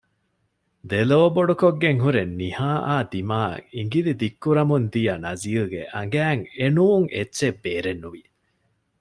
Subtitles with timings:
[0.89, 8.23] ދެލޯ ބޮޑުކޮށްގެން ހުރެ ނިހާއާ ދިމާއަށް އިނގިލި ދިއްކުރަމުން ދިޔަ ނަޒީލްގެ އަނގައިން އެނޫން އެއްޗެއް ބޭރެއް ނުވެ